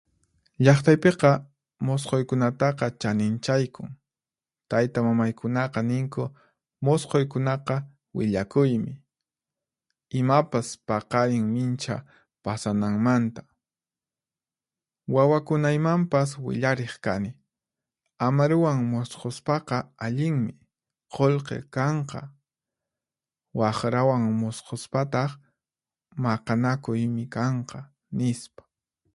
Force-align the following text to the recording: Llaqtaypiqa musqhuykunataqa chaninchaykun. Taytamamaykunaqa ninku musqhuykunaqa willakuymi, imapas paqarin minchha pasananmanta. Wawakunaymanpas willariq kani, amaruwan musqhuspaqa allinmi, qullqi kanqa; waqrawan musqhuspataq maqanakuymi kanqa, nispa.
Llaqtaypiqa 0.65 1.31
musqhuykunataqa 1.87 2.85
chaninchaykun. 3.01 3.89
Taytamamaykunaqa 4.69 5.79
ninku 5.91 6.23
musqhuykunaqa 6.85 7.75
willakuymi, 8.17 8.93
imapas 10.19 10.67
paqarin 10.87 11.45
minchha 11.55 11.97
pasananmanta. 12.45 13.41
Wawakunaymanpas 15.13 16.29
willariq 16.45 16.93
kani, 17.05 17.31
amaruwan 18.25 18.79
musqhuspaqa 18.93 19.77
allinmi, 20.05 20.53
qullqi 21.13 21.57
kanqa; 21.75 22.21
waqrawan 23.59 24.23
musqhuspataq 24.43 25.31
maqanakuymi 26.23 27.23
kanqa, 27.35 27.79
nispa. 28.17 28.61